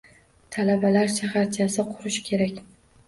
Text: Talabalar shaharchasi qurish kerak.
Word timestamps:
Talabalar 0.55 1.13
shaharchasi 1.17 1.87
qurish 1.91 2.21
kerak. 2.31 2.59